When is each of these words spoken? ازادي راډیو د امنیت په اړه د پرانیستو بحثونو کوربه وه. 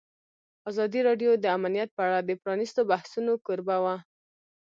ازادي 0.69 0.99
راډیو 1.07 1.31
د 1.37 1.45
امنیت 1.57 1.89
په 1.93 2.01
اړه 2.07 2.19
د 2.21 2.31
پرانیستو 2.41 2.81
بحثونو 2.91 3.33
کوربه 3.45 3.77
وه. 3.83 3.95